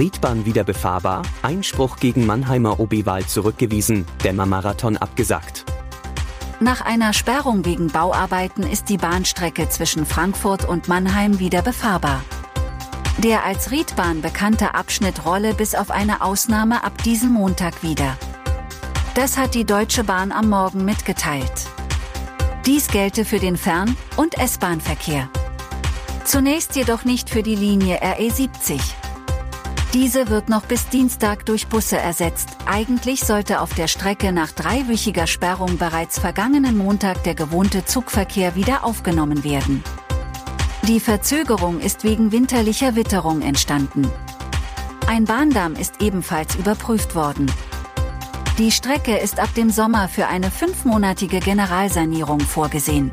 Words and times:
Riedbahn 0.00 0.46
wieder 0.46 0.64
befahrbar, 0.64 1.20
Einspruch 1.42 1.98
gegen 1.98 2.24
Mannheimer 2.24 2.80
OB-Wahl 2.80 3.26
zurückgewiesen, 3.26 4.06
Dämmermarathon 4.24 4.96
abgesagt. 4.96 5.66
Nach 6.58 6.80
einer 6.80 7.12
Sperrung 7.12 7.66
wegen 7.66 7.88
Bauarbeiten 7.88 8.62
ist 8.62 8.88
die 8.88 8.96
Bahnstrecke 8.96 9.68
zwischen 9.68 10.06
Frankfurt 10.06 10.66
und 10.66 10.88
Mannheim 10.88 11.38
wieder 11.38 11.60
befahrbar. 11.60 12.22
Der 13.18 13.44
als 13.44 13.72
Riedbahn 13.72 14.22
bekannte 14.22 14.74
Abschnitt 14.74 15.26
rolle 15.26 15.52
bis 15.52 15.74
auf 15.74 15.90
eine 15.90 16.22
Ausnahme 16.22 16.82
ab 16.82 17.02
diesem 17.02 17.34
Montag 17.34 17.82
wieder. 17.82 18.16
Das 19.14 19.36
hat 19.36 19.54
die 19.54 19.66
Deutsche 19.66 20.04
Bahn 20.04 20.32
am 20.32 20.48
Morgen 20.48 20.86
mitgeteilt. 20.86 21.68
Dies 22.64 22.88
gelte 22.88 23.26
für 23.26 23.38
den 23.38 23.58
Fern- 23.58 23.98
und 24.16 24.38
S-Bahn-Verkehr. 24.38 25.28
Zunächst 26.24 26.74
jedoch 26.74 27.04
nicht 27.04 27.28
für 27.28 27.42
die 27.42 27.56
Linie 27.56 28.00
RE 28.00 28.30
70. 28.30 28.80
Diese 29.92 30.28
wird 30.28 30.48
noch 30.48 30.66
bis 30.66 30.88
Dienstag 30.88 31.46
durch 31.46 31.66
Busse 31.66 31.98
ersetzt. 31.98 32.48
Eigentlich 32.64 33.20
sollte 33.20 33.60
auf 33.60 33.74
der 33.74 33.88
Strecke 33.88 34.30
nach 34.30 34.52
dreiwöchiger 34.52 35.26
Sperrung 35.26 35.78
bereits 35.78 36.20
vergangenen 36.20 36.78
Montag 36.78 37.24
der 37.24 37.34
gewohnte 37.34 37.84
Zugverkehr 37.84 38.54
wieder 38.54 38.84
aufgenommen 38.84 39.42
werden. 39.42 39.82
Die 40.86 41.00
Verzögerung 41.00 41.80
ist 41.80 42.04
wegen 42.04 42.30
winterlicher 42.30 42.94
Witterung 42.94 43.42
entstanden. 43.42 44.08
Ein 45.08 45.24
Bahndamm 45.24 45.74
ist 45.74 46.00
ebenfalls 46.00 46.54
überprüft 46.54 47.16
worden. 47.16 47.50
Die 48.58 48.70
Strecke 48.70 49.16
ist 49.16 49.40
ab 49.40 49.52
dem 49.56 49.70
Sommer 49.70 50.06
für 50.08 50.28
eine 50.28 50.52
fünfmonatige 50.52 51.40
Generalsanierung 51.40 52.38
vorgesehen. 52.38 53.10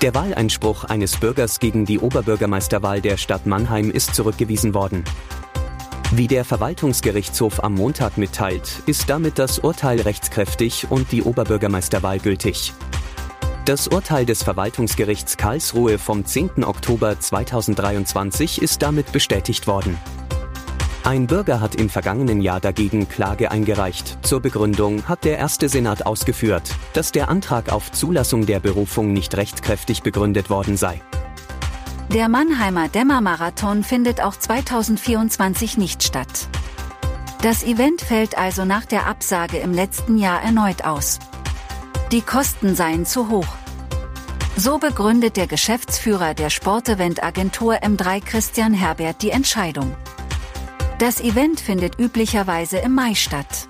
Der 0.00 0.14
Wahleinspruch 0.14 0.84
eines 0.84 1.18
Bürgers 1.18 1.60
gegen 1.60 1.84
die 1.84 1.98
Oberbürgermeisterwahl 1.98 3.02
der 3.02 3.18
Stadt 3.18 3.44
Mannheim 3.44 3.90
ist 3.90 4.14
zurückgewiesen 4.14 4.72
worden. 4.72 5.04
Wie 6.10 6.26
der 6.26 6.46
Verwaltungsgerichtshof 6.46 7.62
am 7.62 7.74
Montag 7.74 8.16
mitteilt, 8.16 8.82
ist 8.86 9.10
damit 9.10 9.38
das 9.38 9.58
Urteil 9.58 10.00
rechtskräftig 10.00 10.86
und 10.88 11.12
die 11.12 11.22
Oberbürgermeisterwahl 11.22 12.18
gültig. 12.18 12.72
Das 13.66 13.88
Urteil 13.88 14.24
des 14.24 14.42
Verwaltungsgerichts 14.42 15.36
Karlsruhe 15.36 15.98
vom 15.98 16.24
10. 16.24 16.64
Oktober 16.64 17.20
2023 17.20 18.62
ist 18.62 18.80
damit 18.80 19.12
bestätigt 19.12 19.66
worden. 19.66 19.98
Ein 21.04 21.26
Bürger 21.26 21.60
hat 21.60 21.74
im 21.74 21.90
vergangenen 21.90 22.40
Jahr 22.40 22.60
dagegen 22.60 23.06
Klage 23.10 23.50
eingereicht. 23.50 24.18
Zur 24.22 24.40
Begründung 24.40 25.06
hat 25.06 25.24
der 25.24 25.36
erste 25.36 25.68
Senat 25.68 26.06
ausgeführt, 26.06 26.74
dass 26.94 27.12
der 27.12 27.28
Antrag 27.28 27.70
auf 27.70 27.92
Zulassung 27.92 28.46
der 28.46 28.60
Berufung 28.60 29.12
nicht 29.12 29.36
rechtskräftig 29.36 30.02
begründet 30.02 30.48
worden 30.48 30.78
sei. 30.78 31.02
Der 32.12 32.30
Mannheimer 32.30 32.88
Dämmermarathon 32.88 33.84
findet 33.84 34.22
auch 34.22 34.34
2024 34.34 35.76
nicht 35.76 36.02
statt. 36.02 36.48
Das 37.42 37.62
Event 37.62 38.00
fällt 38.00 38.38
also 38.38 38.64
nach 38.64 38.86
der 38.86 39.06
Absage 39.06 39.58
im 39.58 39.74
letzten 39.74 40.16
Jahr 40.16 40.42
erneut 40.42 40.84
aus. 40.84 41.18
Die 42.10 42.22
Kosten 42.22 42.74
seien 42.74 43.04
zu 43.04 43.28
hoch. 43.28 43.46
So 44.56 44.78
begründet 44.78 45.36
der 45.36 45.46
Geschäftsführer 45.46 46.32
der 46.32 46.48
Sporteventagentur 46.48 47.74
M3 47.74 48.24
Christian 48.24 48.72
Herbert 48.72 49.20
die 49.20 49.30
Entscheidung. 49.30 49.94
Das 50.98 51.20
Event 51.20 51.60
findet 51.60 51.98
üblicherweise 51.98 52.78
im 52.78 52.94
Mai 52.94 53.14
statt. 53.14 53.68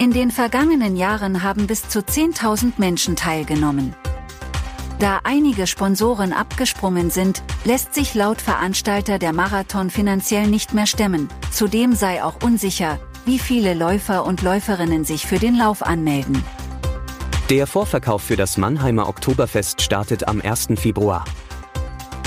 In 0.00 0.10
den 0.10 0.32
vergangenen 0.32 0.96
Jahren 0.96 1.44
haben 1.44 1.68
bis 1.68 1.88
zu 1.88 2.00
10.000 2.00 2.72
Menschen 2.78 3.14
teilgenommen. 3.14 3.94
Da 4.98 5.20
einige 5.24 5.66
Sponsoren 5.66 6.32
abgesprungen 6.32 7.10
sind, 7.10 7.42
lässt 7.64 7.92
sich 7.92 8.14
laut 8.14 8.40
Veranstalter 8.40 9.18
der 9.18 9.34
Marathon 9.34 9.90
finanziell 9.90 10.46
nicht 10.46 10.72
mehr 10.72 10.86
stemmen. 10.86 11.28
Zudem 11.50 11.94
sei 11.94 12.24
auch 12.24 12.42
unsicher, 12.42 12.98
wie 13.26 13.38
viele 13.38 13.74
Läufer 13.74 14.24
und 14.24 14.40
Läuferinnen 14.40 15.04
sich 15.04 15.26
für 15.26 15.38
den 15.38 15.54
Lauf 15.54 15.82
anmelden. 15.82 16.42
Der 17.50 17.66
Vorverkauf 17.66 18.22
für 18.22 18.36
das 18.36 18.56
Mannheimer 18.56 19.08
Oktoberfest 19.08 19.82
startet 19.82 20.26
am 20.26 20.40
1. 20.40 20.68
Februar. 20.76 21.26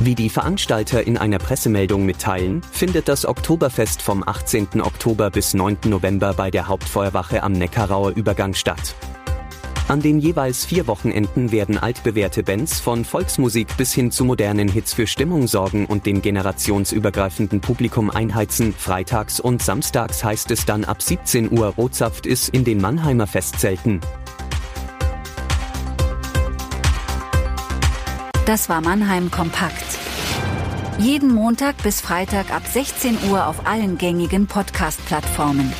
Wie 0.00 0.14
die 0.14 0.30
Veranstalter 0.30 1.06
in 1.06 1.18
einer 1.18 1.38
Pressemeldung 1.38 2.06
mitteilen, 2.06 2.62
findet 2.72 3.08
das 3.08 3.26
Oktoberfest 3.26 4.00
vom 4.00 4.26
18. 4.26 4.80
Oktober 4.80 5.30
bis 5.30 5.52
9. 5.52 5.78
November 5.84 6.32
bei 6.32 6.50
der 6.50 6.66
Hauptfeuerwache 6.66 7.42
am 7.42 7.52
Neckarauer 7.52 8.10
Übergang 8.10 8.54
statt. 8.54 8.96
An 9.86 10.00
den 10.00 10.18
jeweils 10.18 10.64
vier 10.64 10.86
Wochenenden 10.86 11.52
werden 11.52 11.76
altbewährte 11.76 12.42
Bands 12.42 12.80
von 12.80 13.04
Volksmusik 13.04 13.76
bis 13.76 13.92
hin 13.92 14.10
zu 14.10 14.24
modernen 14.24 14.66
Hits 14.66 14.94
für 14.94 15.06
Stimmung 15.06 15.46
sorgen 15.46 15.84
und 15.84 16.06
dem 16.06 16.22
generationsübergreifenden 16.22 17.60
Publikum 17.60 18.08
einheizen. 18.08 18.72
Freitags 18.72 19.40
und 19.40 19.62
samstags 19.62 20.24
heißt 20.24 20.50
es 20.52 20.64
dann 20.64 20.84
ab 20.84 21.02
17 21.02 21.52
Uhr 21.52 21.66
Rotzapft 21.66 22.24
ist 22.24 22.48
in 22.48 22.64
den 22.64 22.80
Mannheimer 22.80 23.26
Festzelten. 23.26 24.00
Das 28.46 28.70
war 28.70 28.80
Mannheim 28.80 29.30
Kompakt. 29.30 29.98
Jeden 30.98 31.34
Montag 31.34 31.76
bis 31.82 32.00
Freitag 32.00 32.50
ab 32.50 32.62
16 32.66 33.18
Uhr 33.30 33.46
auf 33.46 33.66
allen 33.66 33.98
gängigen 33.98 34.46
Podcast-Plattformen. 34.46 35.72